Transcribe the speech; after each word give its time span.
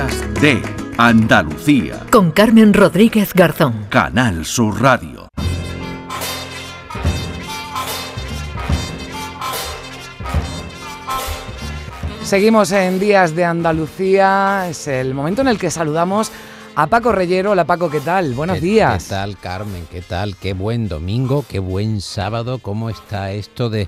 Días 0.00 0.40
de 0.40 0.62
Andalucía. 0.96 2.06
Con 2.10 2.30
Carmen 2.30 2.72
Rodríguez 2.72 3.34
Garzón. 3.34 3.86
Canal 3.90 4.46
Sur 4.46 4.80
Radio. 4.80 5.28
Seguimos 12.22 12.72
en 12.72 12.98
Días 12.98 13.36
de 13.36 13.44
Andalucía. 13.44 14.68
Es 14.70 14.88
el 14.88 15.12
momento 15.12 15.42
en 15.42 15.48
el 15.48 15.58
que 15.58 15.70
saludamos 15.70 16.32
a 16.76 16.86
Paco 16.86 17.12
Reyero. 17.12 17.50
Hola 17.50 17.66
Paco, 17.66 17.90
¿qué 17.90 18.00
tal? 18.00 18.32
Buenos 18.32 18.56
¿Qué, 18.56 18.62
días. 18.62 19.04
¿Qué 19.04 19.10
tal, 19.10 19.36
Carmen? 19.38 19.86
¿Qué 19.90 20.00
tal? 20.00 20.34
Qué 20.36 20.54
buen 20.54 20.88
domingo, 20.88 21.44
qué 21.46 21.58
buen 21.58 22.00
sábado. 22.00 22.58
¿Cómo 22.58 22.88
está 22.88 23.32
esto 23.32 23.68
de, 23.68 23.86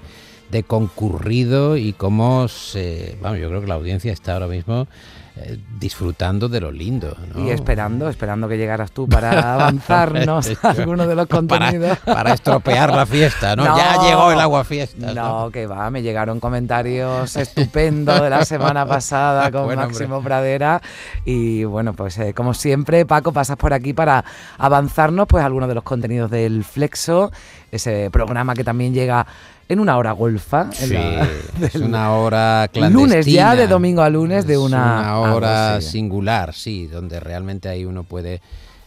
de 0.51 0.63
concurrido 0.63 1.79
y 1.79 1.95
cómo 1.95 2.49
se... 2.49 3.17
Vamos, 3.23 3.39
yo 3.39 3.49
creo 3.49 3.63
que 3.63 3.69
la 3.69 3.77
audiencia 3.77 4.13
está 4.13 4.35
ahora 4.35 4.49
mismo 4.49 4.87
eh, 5.35 5.59
disfrutando 5.79 6.49
de 6.49 6.61
lo 6.61 6.71
lindo. 6.71 7.17
¿no? 7.35 7.47
Y 7.47 7.51
esperando, 7.51 8.09
esperando 8.11 8.49
que 8.49 8.59
llegaras 8.59 8.93
tú 8.93 9.09
para 9.09 9.55
avanzarnos 9.55 10.51
algunos 10.63 11.09
de 11.09 11.15
los 11.15 11.27
contenidos. 11.27 11.99
Para, 12.01 12.17
para, 12.17 12.35
estropear 12.35 12.95
la 12.95 13.07
fiesta, 13.07 13.57
¿no? 13.57 13.65
No. 13.65 13.77
Ya 13.77 14.03
llegó 14.03 14.31
el 14.31 14.41
agua 14.41 14.63
fiesta. 14.65 15.15
No, 15.15 15.51
que 15.51 15.67
va, 15.67 15.91
me 15.91 16.03
llegaron 16.03 16.39
comentarios 16.39 17.35
estupendos 17.37 18.21
de 18.21 18.29
la 18.29 18.45
semana 18.45 18.85
pasada 18.85 19.51
con 19.51 19.65
Bueno, 19.65 19.83
Máximo 19.83 20.17
hombre. 20.17 20.29
Pradera 20.29 20.83
y 21.25 21.65
bueno, 21.65 21.95
pues 21.95 22.19
eh, 22.19 22.35
como 22.35 22.53
siempre, 22.53 23.07
Paco, 23.07 23.33
pasas 23.33 23.57
por 23.57 23.73
aquí 23.73 23.95
para 23.95 24.25
avanzarnos 24.59 25.27
pues 25.27 25.45
algunos 25.45 25.69
de 25.69 25.75
los 25.75 25.85
contenidos 25.85 26.31
del 26.31 26.63
Flexo, 26.63 27.33
ese 27.73 28.09
programa 28.13 28.55
que 28.55 28.63
también 28.63 28.95
llega 28.95 29.27
en 29.69 29.81
una 29.81 29.97
hora 29.97 30.13
golfa. 30.13 30.71
Sí, 30.73 30.93
la- 30.95 31.27
es 31.63 31.75
una 31.75 32.13
hora 32.13 32.69
clandestina. 32.73 33.09
Lunes 33.09 33.27
ya, 33.27 33.57
de 33.57 33.67
domingo 33.67 34.03
a 34.03 34.11
lunes, 34.11 34.47
de 34.47 34.55
Es 34.55 34.59
una- 34.61 35.19
una 35.21 35.33
hora 35.35 35.77
así. 35.77 35.91
singular, 35.93 36.55
sí, 36.55 36.87
donde 36.87 37.19
realmente 37.19 37.69
ahí 37.69 37.85
uno 37.85 38.05
puede 38.05 38.41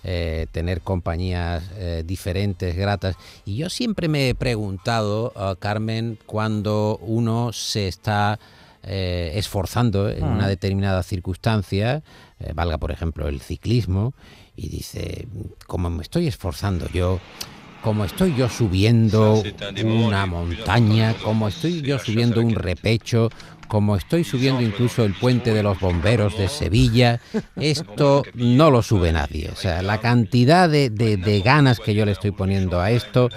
eh, 0.07 0.45
tener 0.51 0.81
compañías 0.81 1.63
eh, 1.77 2.03
diferentes, 2.05 2.75
gratas. 2.75 3.15
Y 3.43 3.55
yo 3.55 3.71
siempre 3.71 4.07
me 4.07 4.29
he 4.29 4.35
preguntado, 4.35 5.33
ah, 5.35 5.55
Carmen, 5.57 6.19
cuando 6.27 6.99
uno 7.01 7.51
se 7.53 7.87
está 7.87 8.37
eh, 8.83 9.31
esforzando 9.33 10.07
en 10.11 10.23
una 10.23 10.45
Mm. 10.45 10.49
determinada 10.49 11.01
circunstancia, 11.01 12.03
eh, 12.39 12.51
valga 12.53 12.77
por 12.77 12.91
ejemplo 12.91 13.27
el 13.27 13.41
ciclismo, 13.41 14.13
y 14.55 14.69
dice, 14.69 15.27
como 15.65 15.89
me 15.89 16.03
estoy 16.03 16.27
esforzando 16.27 16.87
yo, 16.93 17.19
como 17.85 18.03
estoy 18.03 18.33
yo 18.35 18.49
subiendo 18.49 19.43
una 19.85 20.25
montaña, 20.25 21.13
como 21.23 21.47
estoy 21.47 21.83
yo 21.83 21.99
subiendo 21.99 22.41
un 22.41 22.55
repecho, 22.55 23.29
como 23.67 23.95
estoy 23.95 24.23
subiendo 24.23 24.63
incluso 24.63 25.05
el 25.05 25.13
puente 25.13 25.53
de 25.53 25.61
los 25.61 25.79
bomberos 25.79 26.35
de 26.35 26.47
Sevilla, 26.49 27.19
esto 27.55 28.23
no 28.33 28.71
lo 28.71 28.81
sube 28.81 29.11
nadie. 29.11 29.49
O 29.51 29.55
sea, 29.55 29.83
la 29.83 29.99
cantidad 29.99 30.67
de, 30.67 30.89
de- 30.89 31.17
de 31.17 31.41
ganas 31.41 31.79
que 31.79 31.93
yo 31.93 32.05
le 32.05 32.13
estoy 32.13 32.31
poniendo 32.31 32.81
a 32.81 32.89
esto 32.89 33.29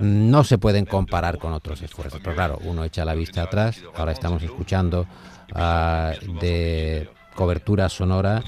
no 0.00 0.44
se 0.44 0.58
pueden 0.58 0.84
comparar 0.86 1.38
con 1.38 1.52
otros 1.52 1.82
esfuerzos. 1.82 2.20
Pero 2.22 2.36
claro, 2.36 2.58
uno 2.62 2.84
echa 2.84 3.04
la 3.04 3.14
vista 3.14 3.42
atrás, 3.42 3.82
ahora 3.96 4.12
estamos 4.12 4.44
escuchando 4.44 5.08
ah, 5.54 6.12
de 6.40 7.08
cobertura 7.38 7.88
sonora 7.88 8.42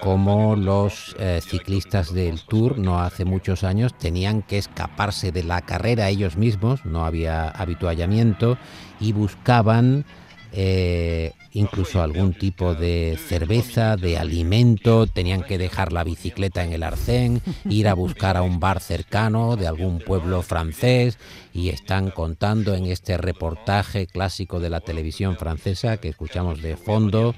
como 0.00 0.54
los 0.54 1.16
eh, 1.18 1.40
ciclistas 1.42 2.14
del 2.14 2.40
Tour 2.42 2.78
no 2.78 3.00
hace 3.00 3.24
muchos 3.24 3.64
años 3.64 3.94
tenían 3.98 4.42
que 4.42 4.58
escaparse 4.58 5.32
de 5.32 5.42
la 5.42 5.60
carrera 5.62 6.08
ellos 6.08 6.36
mismos, 6.36 6.84
no 6.84 7.04
había 7.04 7.48
habituallamiento 7.48 8.56
y 9.00 9.12
buscaban 9.12 10.04
eh, 10.52 11.32
incluso 11.52 12.02
algún 12.02 12.34
tipo 12.34 12.74
de 12.74 13.18
cerveza, 13.28 13.96
de 13.96 14.18
alimento, 14.18 15.06
tenían 15.06 15.42
que 15.42 15.58
dejar 15.58 15.92
la 15.92 16.04
bicicleta 16.04 16.64
en 16.64 16.72
el 16.72 16.82
arcén, 16.82 17.42
ir 17.68 17.88
a 17.88 17.94
buscar 17.94 18.36
a 18.36 18.42
un 18.42 18.60
bar 18.60 18.80
cercano 18.80 19.56
de 19.56 19.66
algún 19.66 19.98
pueblo 19.98 20.42
francés 20.42 21.18
y 21.52 21.70
están 21.70 22.10
contando 22.10 22.74
en 22.74 22.86
este 22.86 23.16
reportaje 23.16 24.06
clásico 24.06 24.60
de 24.60 24.70
la 24.70 24.80
televisión 24.80 25.36
francesa 25.36 25.96
que 25.96 26.08
escuchamos 26.08 26.62
de 26.62 26.76
fondo, 26.76 27.34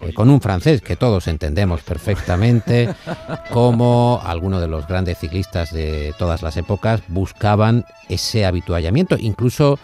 eh, 0.00 0.12
con 0.12 0.28
un 0.28 0.40
francés 0.40 0.82
que 0.82 0.96
todos 0.96 1.26
entendemos 1.28 1.80
perfectamente, 1.82 2.94
cómo 3.50 4.20
algunos 4.24 4.60
de 4.60 4.68
los 4.68 4.86
grandes 4.86 5.18
ciclistas 5.18 5.72
de 5.72 6.14
todas 6.18 6.42
las 6.42 6.56
épocas 6.56 7.02
buscaban 7.08 7.84
ese 8.08 8.44
habituallamiento, 8.44 9.16
incluso 9.18 9.78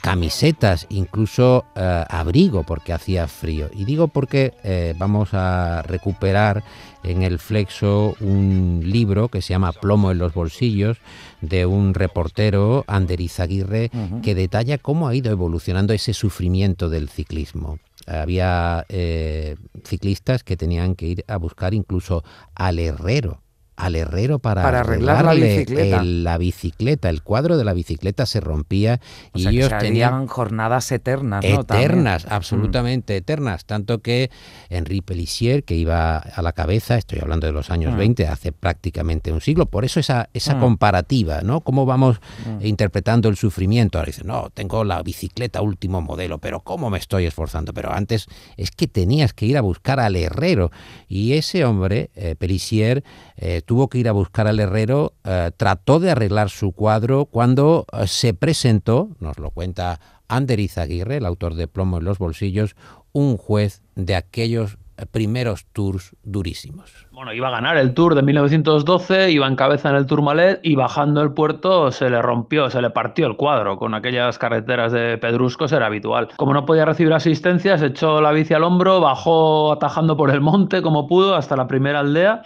camisetas, 0.00 0.86
incluso 0.90 1.64
eh, 1.74 2.04
abrigo 2.08 2.64
porque 2.64 2.92
hacía 2.92 3.26
frío. 3.26 3.70
Y 3.74 3.84
digo 3.84 4.08
porque 4.08 4.54
eh, 4.62 4.94
vamos 4.98 5.30
a 5.32 5.82
recuperar 5.82 6.62
en 7.02 7.22
el 7.22 7.38
Flexo 7.38 8.14
un 8.20 8.82
libro 8.84 9.28
que 9.28 9.42
se 9.42 9.54
llama 9.54 9.72
Plomo 9.72 10.10
en 10.10 10.18
los 10.18 10.34
bolsillos 10.34 10.98
de 11.40 11.66
un 11.66 11.94
reportero, 11.94 12.84
Ander 12.86 13.20
Izaguirre, 13.20 13.90
que 14.22 14.34
detalla 14.34 14.76
cómo 14.78 15.08
ha 15.08 15.14
ido 15.14 15.32
evolucionando 15.32 15.94
ese 15.94 16.12
sufrimiento 16.12 16.90
del 16.90 17.08
ciclismo. 17.08 17.78
Había 18.06 18.84
eh, 18.88 19.56
ciclistas 19.84 20.42
que 20.42 20.56
tenían 20.56 20.94
que 20.94 21.06
ir 21.06 21.24
a 21.28 21.36
buscar 21.36 21.74
incluso 21.74 22.24
al 22.54 22.78
herrero 22.78 23.40
al 23.80 23.96
herrero 23.96 24.38
para, 24.38 24.62
Para 24.62 24.80
arreglar 24.80 25.24
la 25.24 25.34
bicicleta. 25.34 26.00
el- 26.00 26.24
la 26.24 26.38
bicicleta, 26.38 27.08
el 27.10 27.22
cuadro 27.22 27.56
de 27.56 27.64
la 27.64 27.72
bicicleta 27.72 28.26
se 28.26 28.40
rompía 28.40 29.00
O 29.32 29.38
y 29.38 29.42
sea, 29.42 29.50
ellos 29.52 29.68
tenían 29.80 30.12
harían 30.14 30.26
jornadas 30.26 30.90
eternas, 30.92 31.44
¿no? 31.44 31.64
También. 31.64 31.90
eternas, 31.90 32.26
absolutamente 32.28 33.16
eternas, 33.16 33.64
tanto 33.64 34.00
que 34.00 34.30
Henri 34.68 35.00
Pellissier, 35.00 35.64
que 35.64 35.74
iba 35.76 36.16
a 36.18 36.42
la 36.42 36.52
cabeza, 36.52 36.96
estoy 36.96 37.18
hablando 37.20 37.46
de 37.46 37.52
los 37.52 37.70
años 37.70 37.94
Mm. 37.94 37.98
20, 37.98 38.26
hace 38.28 38.52
prácticamente 38.52 39.32
un 39.32 39.40
siglo, 39.40 39.66
por 39.66 39.84
eso 39.84 40.00
esa, 40.00 40.28
esa 40.34 40.54
Mm. 40.56 40.60
comparativa, 40.60 41.40
¿no? 41.42 41.60
Cómo 41.60 41.86
vamos 41.86 42.20
Mm. 42.46 42.66
interpretando 42.66 43.28
el 43.28 43.36
sufrimiento. 43.36 43.98
Ahora 43.98 44.06
dice, 44.06 44.24
no, 44.24 44.50
tengo 44.52 44.84
la 44.84 45.02
bicicleta 45.02 45.60
último 45.62 46.00
modelo, 46.00 46.38
pero 46.38 46.60
¿cómo 46.60 46.90
me 46.90 46.98
estoy 46.98 47.26
esforzando? 47.26 47.72
Pero 47.72 47.92
antes 47.92 48.26
es 48.56 48.70
que 48.70 48.86
tenías 48.88 49.32
que 49.32 49.46
ir 49.46 49.56
a 49.56 49.60
buscar 49.60 50.00
al 50.00 50.16
herrero. 50.16 50.70
Y 51.08 51.32
ese 51.34 51.64
hombre, 51.64 52.10
eh, 52.14 52.34
Pellissier, 52.38 53.02
eh, 53.36 53.62
tuvo 53.70 53.86
que 53.86 53.98
ir 53.98 54.08
a 54.08 54.12
buscar 54.12 54.48
al 54.48 54.58
herrero, 54.58 55.12
eh, 55.22 55.52
trató 55.56 56.00
de 56.00 56.10
arreglar 56.10 56.50
su 56.50 56.72
cuadro 56.72 57.26
cuando 57.26 57.86
eh, 57.92 58.08
se 58.08 58.34
presentó, 58.34 59.10
nos 59.20 59.38
lo 59.38 59.52
cuenta 59.52 60.00
Ander 60.26 60.58
Izaguirre, 60.58 61.18
el 61.18 61.24
autor 61.24 61.54
de 61.54 61.68
Plomo 61.68 61.98
en 61.98 62.04
los 62.04 62.18
bolsillos, 62.18 62.74
un 63.12 63.36
juez 63.36 63.84
de 63.94 64.16
aquellos 64.16 64.76
eh, 64.96 65.06
primeros 65.08 65.66
tours 65.66 66.16
durísimos. 66.24 67.06
Bueno, 67.12 67.32
iba 67.32 67.46
a 67.46 67.52
ganar 67.52 67.76
el 67.76 67.94
Tour 67.94 68.16
de 68.16 68.22
1912, 68.22 69.30
iba 69.30 69.46
en 69.46 69.54
cabeza 69.54 69.88
en 69.90 69.94
el 69.94 70.06
Tourmalet 70.06 70.58
y 70.64 70.74
bajando 70.74 71.22
el 71.22 71.32
puerto 71.32 71.92
se 71.92 72.10
le 72.10 72.20
rompió, 72.20 72.70
se 72.70 72.82
le 72.82 72.90
partió 72.90 73.28
el 73.28 73.36
cuadro. 73.36 73.76
Con 73.76 73.94
aquellas 73.94 74.36
carreteras 74.36 74.90
de 74.90 75.16
pedruscos 75.16 75.70
era 75.70 75.86
habitual. 75.86 76.26
Como 76.36 76.54
no 76.54 76.66
podía 76.66 76.86
recibir 76.86 77.12
asistencia, 77.12 77.78
se 77.78 77.86
echó 77.86 78.20
la 78.20 78.32
bici 78.32 78.52
al 78.52 78.64
hombro, 78.64 79.00
bajó 79.00 79.74
atajando 79.74 80.16
por 80.16 80.30
el 80.30 80.40
monte 80.40 80.82
como 80.82 81.06
pudo 81.06 81.36
hasta 81.36 81.54
la 81.54 81.68
primera 81.68 82.00
aldea 82.00 82.42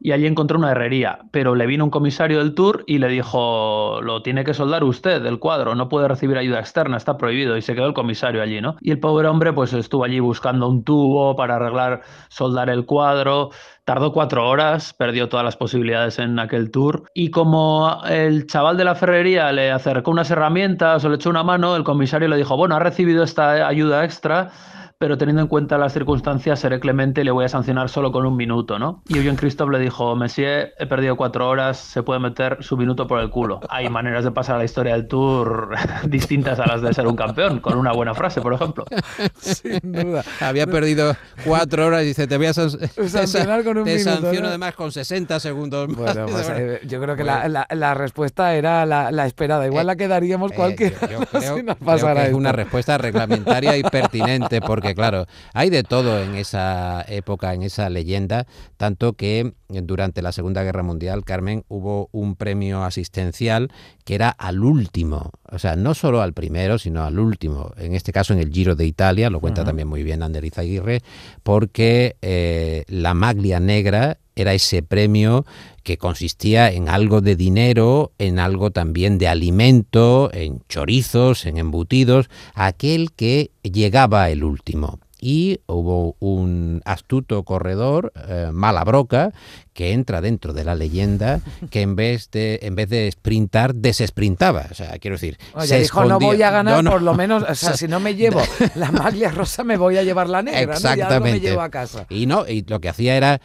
y 0.00 0.12
allí 0.12 0.26
encontró 0.26 0.58
una 0.58 0.70
herrería. 0.70 1.20
Pero 1.30 1.54
le 1.54 1.66
vino 1.66 1.84
un 1.84 1.90
comisario 1.90 2.38
del 2.38 2.54
Tour 2.54 2.84
y 2.86 2.98
le 2.98 3.08
dijo, 3.08 4.00
lo 4.02 4.22
tiene 4.22 4.44
que 4.44 4.54
soldar 4.54 4.84
usted, 4.84 5.24
el 5.26 5.38
cuadro, 5.38 5.74
no 5.74 5.88
puede 5.88 6.08
recibir 6.08 6.38
ayuda 6.38 6.60
externa, 6.60 6.96
está 6.96 7.16
prohibido. 7.16 7.56
Y 7.56 7.62
se 7.62 7.74
quedó 7.74 7.86
el 7.86 7.94
comisario 7.94 8.42
allí, 8.42 8.60
¿no? 8.60 8.76
Y 8.80 8.90
el 8.90 9.00
pobre 9.00 9.28
hombre 9.28 9.52
pues 9.52 9.72
estuvo 9.72 10.04
allí 10.04 10.20
buscando 10.20 10.68
un 10.68 10.84
tubo 10.84 11.34
para 11.36 11.56
arreglar, 11.56 12.02
soldar 12.28 12.70
el 12.70 12.84
cuadro. 12.86 13.50
Tardó 13.84 14.12
cuatro 14.12 14.46
horas, 14.46 14.92
perdió 14.92 15.30
todas 15.30 15.44
las 15.44 15.56
posibilidades 15.56 16.18
en 16.18 16.38
aquel 16.38 16.70
tour. 16.70 17.04
Y 17.14 17.30
como 17.30 18.02
el 18.06 18.46
chaval 18.46 18.76
de 18.76 18.84
la 18.84 18.94
ferrería 18.94 19.50
le 19.50 19.70
acercó 19.70 20.10
unas 20.10 20.30
herramientas 20.30 21.04
o 21.04 21.08
le 21.08 21.16
echó 21.16 21.30
una 21.30 21.42
mano, 21.42 21.74
el 21.74 21.84
comisario 21.84 22.28
le 22.28 22.36
dijo, 22.36 22.56
bueno, 22.56 22.76
ha 22.76 22.80
recibido 22.80 23.22
esta 23.24 23.66
ayuda 23.66 24.04
extra, 24.04 24.50
pero 24.98 25.16
teniendo 25.16 25.42
en 25.42 25.46
cuenta 25.48 25.78
las 25.78 25.92
circunstancias 25.92 26.58
seré 26.58 26.80
clemente 26.80 27.20
y 27.20 27.24
le 27.24 27.30
voy 27.30 27.44
a 27.44 27.48
sancionar 27.48 27.88
solo 27.88 28.10
con 28.10 28.26
un 28.26 28.36
minuto, 28.36 28.80
¿no? 28.80 29.00
Y 29.06 29.16
Eugene 29.18 29.36
Christophe 29.36 29.70
le 29.72 29.78
dijo, 29.78 30.16
Messier, 30.16 30.74
he 30.76 30.86
perdido 30.86 31.16
cuatro 31.16 31.48
horas, 31.48 31.78
se 31.78 32.02
puede 32.02 32.18
meter 32.18 32.56
su 32.60 32.76
minuto 32.76 33.06
por 33.06 33.20
el 33.20 33.30
culo. 33.30 33.60
Hay 33.68 33.88
maneras 33.88 34.24
de 34.24 34.32
pasar 34.32 34.56
a 34.56 34.58
la 34.58 34.64
historia 34.64 34.94
del 34.94 35.06
tour 35.06 35.68
distintas 36.08 36.58
a 36.58 36.66
las 36.66 36.82
de 36.82 36.92
ser 36.92 37.06
un 37.06 37.14
campeón, 37.14 37.60
con 37.60 37.78
una 37.78 37.92
buena 37.92 38.12
frase, 38.12 38.40
por 38.40 38.54
ejemplo. 38.54 38.84
Sin 39.38 39.78
duda. 39.92 40.24
Había 40.40 40.66
perdido 40.66 41.14
cuatro 41.44 41.86
horas 41.86 42.02
y 42.02 42.06
dice, 42.06 42.26
te 42.26 42.36
voy 42.36 42.46
a 42.46 42.52
san- 42.54 42.68
Sancionar 43.08 43.62
con 43.62 43.78
un 43.78 43.84
te 43.84 43.94
minuto, 43.98 44.10
sanciono 44.10 44.40
¿no? 44.40 44.48
además 44.48 44.74
con 44.74 44.90
60 44.90 45.38
segundos 45.38 45.88
más. 45.90 45.96
Bueno, 46.16 46.26
pues, 46.26 46.50
eh, 46.56 46.80
yo 46.88 47.00
creo 47.00 47.14
que 47.14 47.22
Bueno. 47.22 47.38
la, 47.46 47.48
la- 47.48 47.66
la 47.72 47.94
respuesta 47.94 48.52
era 48.56 48.84
la, 48.84 49.12
la 49.12 49.26
esperada. 49.26 49.64
Igual 49.64 49.84
Eh, 49.84 49.86
la 49.86 49.96
quedaríamos 49.96 50.50
Eh, 50.50 50.54
cualquiera 50.56 50.96
yo- 51.02 51.20
yo 51.20 51.26
creo- 51.26 51.40
si 51.56 51.62
nos 51.62 51.76
creo 51.76 51.86
pasara 51.86 52.22
que 52.24 52.28
es 52.30 52.34
una 52.34 52.50
respuesta 52.50 52.98
reglamentaria 52.98 53.76
y 53.76 53.84
pertinente, 53.84 54.60
porque 54.60 54.87
porque 54.88 54.94
claro, 54.94 55.26
hay 55.52 55.70
de 55.70 55.82
todo 55.82 56.22
en 56.22 56.34
esa 56.34 57.04
época, 57.08 57.54
en 57.54 57.62
esa 57.62 57.88
leyenda, 57.90 58.46
tanto 58.76 59.14
que 59.14 59.52
durante 59.68 60.22
la 60.22 60.32
Segunda 60.32 60.62
Guerra 60.62 60.82
Mundial, 60.82 61.24
Carmen, 61.24 61.64
hubo 61.68 62.08
un 62.12 62.36
premio 62.36 62.84
asistencial 62.84 63.70
que 64.04 64.14
era 64.14 64.30
al 64.30 64.64
último, 64.64 65.30
o 65.50 65.58
sea, 65.58 65.76
no 65.76 65.94
solo 65.94 66.22
al 66.22 66.32
primero, 66.32 66.78
sino 66.78 67.04
al 67.04 67.18
último, 67.18 67.72
en 67.76 67.94
este 67.94 68.12
caso 68.12 68.32
en 68.32 68.38
el 68.38 68.50
Giro 68.50 68.74
de 68.74 68.86
Italia, 68.86 69.30
lo 69.30 69.40
cuenta 69.40 69.64
también 69.64 69.88
muy 69.88 70.02
bien 70.02 70.22
Ander 70.22 70.44
Izaguirre, 70.44 71.02
porque 71.42 72.16
eh, 72.22 72.84
la 72.88 73.14
maglia 73.14 73.60
negra 73.60 74.18
era 74.42 74.54
ese 74.54 74.82
premio 74.82 75.44
que 75.82 75.98
consistía 75.98 76.70
en 76.70 76.88
algo 76.88 77.20
de 77.20 77.36
dinero, 77.36 78.12
en 78.18 78.38
algo 78.38 78.70
también 78.70 79.18
de 79.18 79.28
alimento, 79.28 80.30
en 80.32 80.60
chorizos, 80.68 81.46
en 81.46 81.58
embutidos, 81.58 82.28
aquel 82.54 83.12
que 83.12 83.50
llegaba 83.62 84.30
el 84.30 84.44
último 84.44 84.98
y 85.20 85.60
hubo 85.66 86.16
un 86.20 86.80
astuto 86.84 87.42
corredor, 87.42 88.12
eh, 88.28 88.50
Malabroca, 88.52 89.32
que 89.72 89.92
entra 89.92 90.20
dentro 90.20 90.52
de 90.52 90.64
la 90.64 90.74
leyenda, 90.74 91.40
que 91.70 91.82
en 91.82 91.96
vez 91.96 92.30
de 92.30 92.60
en 92.62 92.74
vez 92.74 92.88
de 92.88 93.10
sprintar, 93.10 93.74
desesprintaba. 93.74 94.66
O 94.70 94.74
sea, 94.74 94.98
quiero 94.98 95.16
decir, 95.16 95.38
se 95.60 95.80
dijo, 95.80 96.04
no 96.04 96.18
voy 96.18 96.42
a 96.42 96.50
ganar, 96.50 96.84
por 96.84 97.02
lo 97.02 97.14
menos, 97.14 97.42
o 97.48 97.54
sea, 97.54 97.76
si 97.76 97.88
no 97.88 98.00
me 98.00 98.14
llevo 98.14 98.40
la 98.76 98.92
maglia 98.92 99.30
rosa, 99.30 99.64
me 99.64 99.76
voy 99.76 99.96
a 99.96 100.02
llevar 100.02 100.28
la 100.28 100.42
negra, 100.42 100.74
Exactamente. 100.74 101.32
me 101.32 101.40
llevo 101.40 101.60
a 101.60 101.70
casa. 101.70 102.06
Y 102.08 102.26
no, 102.26 102.46
y 102.46 102.62
lo 102.62 102.80
que 102.80 102.88
hacía 102.88 103.16
era 103.16 103.40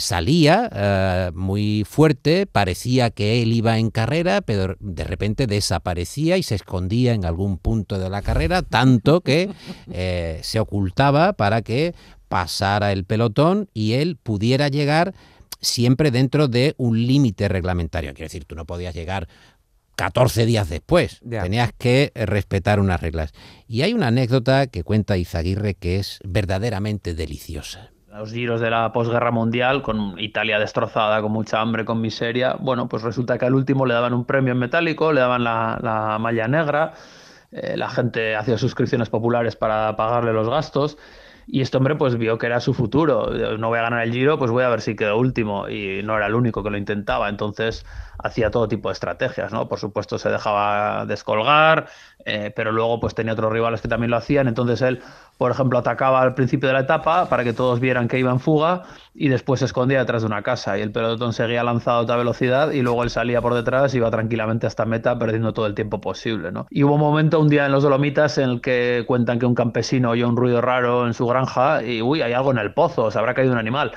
salía 0.00 0.70
eh, 0.72 1.30
muy 1.34 1.84
fuerte, 1.88 2.46
parecía 2.46 3.10
que 3.10 3.42
él 3.42 3.52
iba 3.52 3.78
en 3.78 3.90
carrera, 3.90 4.40
pero 4.40 4.76
de 4.80 5.04
repente 5.04 5.46
desaparecía 5.46 6.36
y 6.36 6.42
se 6.42 6.54
escondía 6.54 7.14
en 7.14 7.24
algún 7.24 7.58
punto 7.58 7.98
de 7.98 8.10
la 8.10 8.22
carrera, 8.22 8.62
tanto 8.62 9.20
que 9.20 9.50
eh, 9.90 10.40
se 10.42 10.60
ocultaba 10.60 11.34
para 11.34 11.62
que 11.62 11.94
pasara 12.28 12.92
el 12.92 13.04
pelotón 13.04 13.68
y 13.72 13.92
él 13.92 14.16
pudiera 14.16 14.68
llegar 14.68 15.14
siempre 15.60 16.10
dentro 16.10 16.48
de 16.48 16.74
un 16.76 17.06
límite 17.06 17.48
reglamentario. 17.48 18.12
Quiero 18.14 18.26
decir, 18.26 18.44
tú 18.44 18.54
no 18.54 18.64
podías 18.64 18.94
llegar 18.94 19.28
14 19.96 20.46
días 20.46 20.68
después. 20.68 21.20
Tenías 21.28 21.72
que 21.76 22.12
respetar 22.14 22.80
unas 22.80 23.00
reglas. 23.00 23.32
Y 23.66 23.82
hay 23.82 23.94
una 23.94 24.08
anécdota 24.08 24.66
que 24.66 24.84
cuenta 24.84 25.16
Izaguirre 25.16 25.74
que 25.74 25.98
es 25.98 26.18
verdaderamente 26.24 27.14
deliciosa 27.14 27.90
los 28.16 28.32
giros 28.32 28.60
de 28.60 28.70
la 28.70 28.92
posguerra 28.92 29.30
mundial, 29.30 29.82
con 29.82 30.18
Italia 30.18 30.58
destrozada, 30.58 31.20
con 31.20 31.32
mucha 31.32 31.60
hambre, 31.60 31.84
con 31.84 32.00
miseria, 32.00 32.56
bueno, 32.58 32.88
pues 32.88 33.02
resulta 33.02 33.36
que 33.36 33.44
al 33.44 33.54
último 33.54 33.84
le 33.84 33.92
daban 33.92 34.14
un 34.14 34.24
premio 34.24 34.52
en 34.52 34.58
metálico, 34.58 35.12
le 35.12 35.20
daban 35.20 35.44
la, 35.44 36.16
malla 36.18 36.48
negra, 36.48 36.94
eh, 37.52 37.76
la 37.76 37.90
gente 37.90 38.34
hacía 38.34 38.56
suscripciones 38.56 39.10
populares 39.10 39.54
para 39.54 39.96
pagarle 39.96 40.32
los 40.32 40.48
gastos. 40.48 40.96
Y 41.48 41.60
este 41.60 41.76
hombre 41.76 41.94
pues 41.94 42.16
vio 42.16 42.38
que 42.38 42.46
era 42.46 42.58
su 42.58 42.74
futuro. 42.74 43.30
No 43.56 43.68
voy 43.68 43.78
a 43.78 43.82
ganar 43.82 44.02
el 44.02 44.12
Giro, 44.12 44.36
pues 44.36 44.50
voy 44.50 44.64
a 44.64 44.68
ver 44.68 44.80
si 44.80 44.96
quedo 44.96 45.16
último. 45.16 45.68
Y 45.68 46.02
no 46.02 46.16
era 46.16 46.26
el 46.26 46.34
único 46.34 46.64
que 46.64 46.70
lo 46.70 46.76
intentaba. 46.76 47.28
Entonces 47.28 47.86
hacía 48.26 48.50
todo 48.50 48.68
tipo 48.68 48.88
de 48.88 48.94
estrategias, 48.94 49.52
¿no? 49.52 49.68
Por 49.68 49.78
supuesto 49.78 50.18
se 50.18 50.28
dejaba 50.28 51.06
descolgar, 51.06 51.86
eh, 52.24 52.52
pero 52.54 52.72
luego 52.72 53.00
pues 53.00 53.14
tenía 53.14 53.32
otros 53.32 53.52
rivales 53.52 53.80
que 53.80 53.88
también 53.88 54.10
lo 54.10 54.16
hacían. 54.16 54.48
Entonces 54.48 54.82
él 54.82 55.02
por 55.38 55.50
ejemplo, 55.50 55.78
atacaba 55.78 56.22
al 56.22 56.34
principio 56.34 56.68
de 56.68 56.72
la 56.72 56.80
etapa 56.80 57.28
para 57.28 57.44
que 57.44 57.52
todos 57.52 57.78
vieran 57.78 58.08
que 58.08 58.18
iba 58.18 58.30
en 58.30 58.40
fuga 58.40 58.84
y 59.14 59.28
después 59.28 59.60
se 59.60 59.66
escondía 59.66 59.98
detrás 59.98 60.22
de 60.22 60.26
una 60.26 60.42
casa 60.42 60.78
y 60.78 60.82
el 60.82 60.92
pelotón 60.92 61.32
seguía 61.32 61.62
lanzado 61.62 61.98
a 61.98 62.02
otra 62.02 62.16
velocidad 62.16 62.70
y 62.70 62.80
luego 62.80 63.02
él 63.02 63.10
salía 63.10 63.42
por 63.42 63.54
detrás 63.54 63.94
iba 63.94 64.10
tranquilamente 64.10 64.66
hasta 64.66 64.86
meta 64.86 65.18
perdiendo 65.18 65.52
todo 65.52 65.66
el 65.66 65.74
tiempo 65.74 66.00
posible. 66.00 66.52
¿no? 66.52 66.66
Y 66.70 66.84
hubo 66.84 66.94
un 66.94 67.00
momento, 67.00 67.38
un 67.38 67.48
día 67.48 67.66
en 67.66 67.72
los 67.72 67.82
Dolomitas, 67.82 68.38
en 68.38 68.50
el 68.50 68.60
que 68.60 69.04
cuentan 69.06 69.38
que 69.38 69.46
un 69.46 69.54
campesino 69.54 70.10
oyó 70.10 70.28
un 70.28 70.36
ruido 70.36 70.60
raro 70.62 71.06
en 71.06 71.12
su 71.12 71.26
granja 71.26 71.82
y, 71.82 72.00
uy, 72.00 72.22
hay 72.22 72.32
algo 72.32 72.50
en 72.50 72.58
el 72.58 72.72
pozo, 72.72 73.10
se 73.10 73.18
habrá 73.18 73.34
caído 73.34 73.52
un 73.52 73.58
animal 73.58 73.92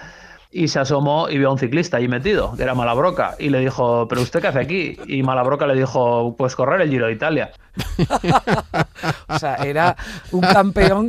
y 0.52 0.68
se 0.68 0.80
asomó 0.80 1.30
y 1.30 1.38
vio 1.38 1.50
a 1.50 1.52
un 1.52 1.60
ciclista 1.60 1.98
ahí 1.98 2.08
metido, 2.08 2.56
que 2.56 2.64
era 2.64 2.74
Malabroca, 2.74 3.36
y 3.38 3.50
le 3.50 3.60
dijo, 3.60 4.08
¿pero 4.08 4.22
usted 4.22 4.42
qué 4.42 4.48
hace 4.48 4.60
aquí? 4.60 4.98
Y 5.08 5.22
Malabroca 5.22 5.68
le 5.68 5.76
dijo, 5.76 6.36
pues 6.38 6.56
correr 6.56 6.82
el 6.82 6.90
Giro 6.90 7.06
de 7.06 7.14
Italia. 7.14 7.52
o 9.28 9.40
sea, 9.40 9.56
era 9.56 9.96
un 10.32 10.42
campeón 10.42 11.08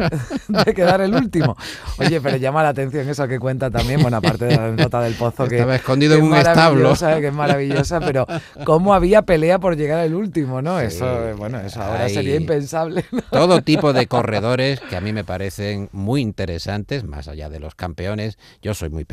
de 0.49 0.75
quedar 0.75 1.01
el 1.01 1.15
último. 1.15 1.57
Oye, 1.99 2.21
pero 2.21 2.37
llama 2.37 2.63
la 2.63 2.71
atención 2.71 3.09
eso 3.09 3.27
que 3.27 3.39
cuenta 3.39 3.71
también, 3.71 4.03
bueno, 4.03 4.19
aparte 4.19 4.45
de 4.45 4.57
la 4.57 4.71
nota 4.71 5.01
del 5.01 5.15
pozo 5.15 5.49
que 5.49 5.57
estaba 5.57 5.77
escondido 5.77 6.17
en 6.17 6.25
un 6.25 6.37
establo, 6.37 6.95
que 6.95 7.27
es 7.27 7.33
maravillosa, 7.33 8.01
pero 8.01 8.27
cómo 8.65 8.95
había 8.95 9.23
pelea 9.23 9.59
por 9.59 9.77
llegar 9.77 10.05
el 10.05 10.15
último, 10.15 10.63
¿no? 10.63 10.79
Eso, 10.81 11.35
bueno, 11.37 11.59
eso 11.61 11.83
ahora 11.83 12.09
sería 12.09 12.37
impensable. 12.37 13.05
Todo 13.31 13.63
tipo 13.63 13.93
de 13.93 14.07
corredores 14.07 14.81
que 14.81 14.97
a 14.97 15.01
mí 15.01 15.13
me 15.13 15.25
parecen 15.25 15.89
muy 15.93 16.21
interesantes, 16.21 17.05
más 17.05 17.29
allá 17.29 17.49
de 17.49 17.59
los 17.59 17.75
campeones. 17.75 18.39
Yo 18.63 18.75
soy 18.75 18.91
muy 18.91 19.05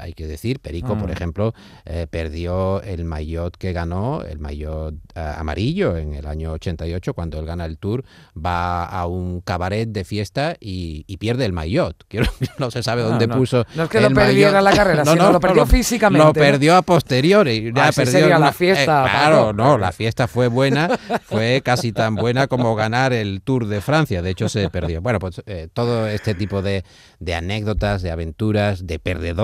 hay 0.00 0.12
que 0.12 0.26
decir. 0.26 0.60
Perico, 0.60 0.96
por 0.96 1.08
mm. 1.08 1.12
ejemplo, 1.12 1.54
eh, 1.84 2.06
perdió 2.10 2.82
el 2.82 3.04
maillot 3.04 3.56
que 3.56 3.72
ganó, 3.72 4.22
el 4.22 4.38
maillot 4.38 4.94
eh, 5.14 5.34
amarillo 5.36 5.96
en 5.96 6.14
el 6.14 6.26
año 6.26 6.52
88, 6.52 7.14
cuando 7.14 7.38
él 7.38 7.46
gana 7.46 7.64
el 7.64 7.78
Tour, 7.78 8.04
va 8.34 8.84
a 8.84 9.06
un 9.06 9.40
cabaret 9.40 9.88
de 9.88 10.04
fiesta 10.04 10.56
y, 10.60 11.04
pierde 11.18 11.44
el 11.44 11.52
maillot. 11.52 12.04
no 12.58 12.70
se 12.70 12.82
sabe 12.82 13.02
dónde 13.02 13.28
puso. 13.28 13.64
No 13.76 13.84
es 13.84 13.88
que 13.88 14.00
lo 14.00 14.10
perdiera 14.10 14.58
en 14.58 14.64
la 14.64 14.74
carrera, 14.74 15.04
no, 15.04 15.12
sino 15.12 15.30
lo 15.30 15.38
perdió 15.38 15.66
físicamente. 15.66 16.26
Lo 16.26 16.32
perdió 16.32 16.76
a 16.76 16.82
posteriori. 16.82 17.72
Ya 17.72 17.92
perdió 17.92 18.38
la 18.38 18.52
fiesta. 18.52 19.06
Eh, 19.06 19.10
claro, 19.10 19.52
no, 19.52 19.78
la 19.78 19.92
fiesta 19.92 20.26
fue 20.26 20.48
buena, 20.48 20.98
fue 21.24 21.62
casi 21.64 21.92
tan 21.92 22.16
buena 22.16 22.48
como 22.48 22.74
ganar 22.74 23.12
el 23.12 23.42
Tour 23.42 23.66
de 23.66 23.80
Francia. 23.80 24.22
De 24.22 24.30
hecho, 24.30 24.48
se 24.48 24.68
perdió. 24.70 25.00
Bueno, 25.00 25.18
pues 25.20 25.42
todo 25.72 26.08
este 26.08 26.34
tipo 26.34 26.62
de, 26.62 26.84
de 27.20 27.34
anécdotas, 27.34 28.02
de 28.02 28.10
aventuras, 28.10 28.86
de 28.86 28.98
perdedores 28.98 29.41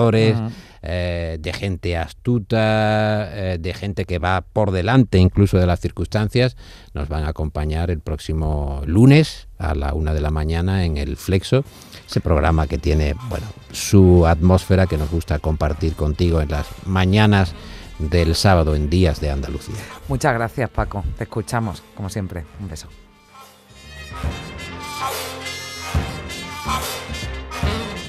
eh, 0.81 1.37
de 1.41 1.53
gente 1.53 1.97
astuta, 1.97 3.29
eh, 3.33 3.57
de 3.59 3.73
gente 3.73 4.05
que 4.05 4.17
va 4.17 4.41
por 4.41 4.71
delante 4.71 5.17
incluso 5.17 5.57
de 5.57 5.65
las 5.65 5.81
circunstancias, 5.81 6.55
nos 6.93 7.09
van 7.09 7.25
a 7.25 7.29
acompañar 7.29 7.91
el 7.91 7.99
próximo 7.99 8.81
lunes 8.85 9.49
a 9.57 9.75
la 9.75 9.93
una 9.93 10.13
de 10.13 10.21
la 10.21 10.31
mañana 10.31 10.85
en 10.85 10.95
el 10.95 11.17
Flexo, 11.17 11.65
ese 12.07 12.21
programa 12.21 12.67
que 12.67 12.77
tiene 12.77 13.13
bueno 13.27 13.45
su 13.73 14.25
atmósfera 14.25 14.87
que 14.87 14.97
nos 14.97 15.11
gusta 15.11 15.39
compartir 15.39 15.95
contigo 15.95 16.39
en 16.39 16.49
las 16.49 16.67
mañanas 16.85 17.53
del 17.97 18.33
sábado 18.35 18.73
en 18.73 18.89
Días 18.89 19.19
de 19.19 19.31
Andalucía. 19.31 19.75
Muchas 20.07 20.33
gracias 20.33 20.69
Paco, 20.69 21.03
te 21.17 21.25
escuchamos 21.25 21.83
como 21.93 22.09
siempre, 22.09 22.45
un 22.61 22.69
beso. 22.69 22.87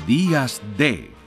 Días 0.06 0.60
de 0.76 1.19